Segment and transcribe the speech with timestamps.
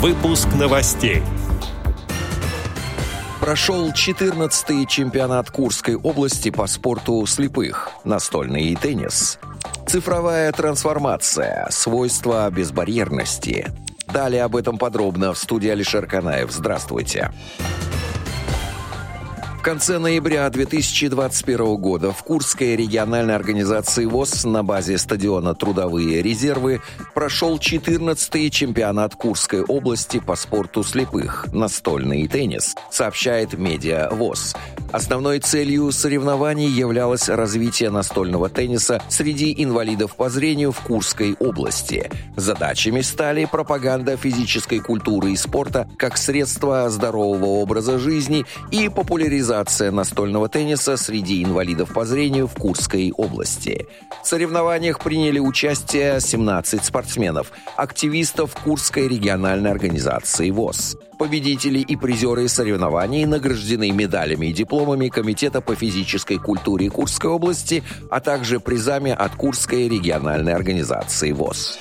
[0.00, 1.22] Выпуск новостей.
[3.38, 9.38] Прошел 14-й чемпионат Курской области по спорту слепых, настольный и теннис.
[9.86, 13.66] Цифровая трансформация, свойства безбарьерности.
[14.06, 16.50] Далее об этом подробно в студии Алишер Канаев.
[16.50, 17.30] Здравствуйте.
[17.58, 17.90] Здравствуйте.
[19.60, 26.80] В конце ноября 2021 года в Курской региональной организации ВОЗ на базе стадиона «Трудовые резервы»
[27.12, 34.56] прошел 14-й чемпионат Курской области по спорту слепых, настольный теннис, сообщает медиа ВОЗ.
[34.92, 42.10] Основной целью соревнований являлось развитие настольного тенниса среди инвалидов по зрению в Курской области.
[42.36, 50.48] Задачами стали пропаганда физической культуры и спорта как средство здорового образа жизни и популяризация настольного
[50.48, 53.86] тенниса среди инвалидов по зрению в Курской области.
[54.24, 60.96] В соревнованиях приняли участие 17 спортсменов, активистов Курской региональной организации ВОЗ.
[61.20, 68.20] Победители и призеры соревнований награждены медалями и дипломами Комитета по физической культуре Курской области, а
[68.20, 71.78] также призами от Курской региональной организации ВОЗ.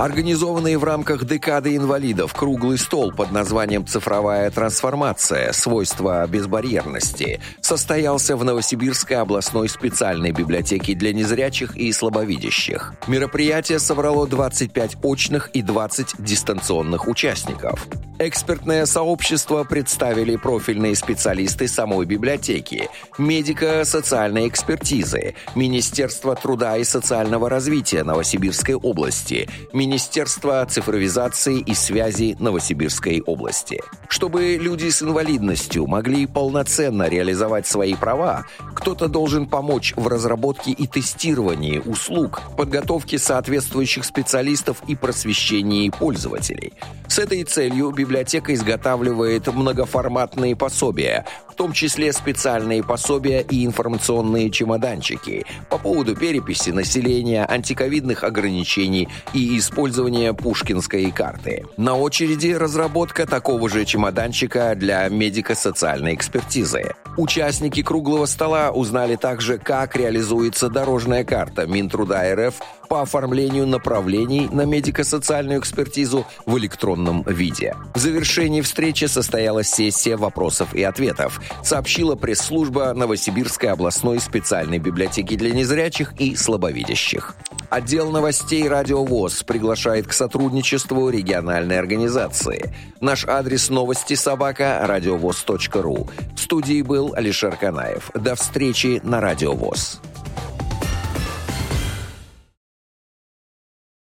[0.00, 5.52] Организованный в рамках декады инвалидов круглый стол под названием «Цифровая трансформация.
[5.52, 12.94] Свойства безбарьерности» состоялся в Новосибирской областной специальной библиотеке для незрячих и слабовидящих.
[13.08, 17.86] Мероприятие собрало 25 очных и 20 дистанционных участников.
[18.22, 28.74] Экспертное сообщество представили профильные специалисты самой библиотеки, медико-социальной экспертизы, Министерство труда и социального развития Новосибирской
[28.74, 29.48] области,
[29.90, 33.80] Министерство цифровизации и связи Новосибирской области.
[34.08, 40.86] Чтобы люди с инвалидностью могли полноценно реализовать свои права, кто-то должен помочь в разработке и
[40.86, 46.72] тестировании услуг, подготовке соответствующих специалистов и просвещении пользователей.
[47.08, 51.26] С этой целью библиотека изготавливает многоформатные пособия,
[51.60, 60.32] том числе специальные пособия и информационные чемоданчики по поводу переписи населения, антиковидных ограничений и использования
[60.32, 61.66] пушкинской карты.
[61.76, 66.94] На очереди разработка такого же чемоданчика для медико-социальной экспертизы.
[67.18, 72.54] Участники круглого стола узнали также, как реализуется дорожная карта Минтруда РФ
[72.88, 77.76] по оформлению направлений на медико-социальную экспертизу в электронном виде.
[77.94, 85.50] В завершении встречи состоялась сессия вопросов и ответов, сообщила пресс-служба Новосибирской областной специальной библиотеки для
[85.52, 87.34] незрячих и слабовидящих.
[87.70, 92.74] Отдел новостей «Радио ВОЗ» приглашает к сотрудничеству региональной организации.
[93.00, 96.08] Наш адрес новости собака– радиовоз.ру.
[96.34, 98.10] В студии был Алишер Канаев.
[98.14, 100.00] До встречи на «Радио ВОЗ».